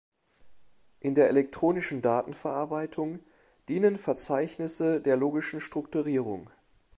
[0.99, 3.19] In der elektronischen Datenverarbeitung
[3.69, 6.49] dienen Verzeichnisse der logischen Strukturierung.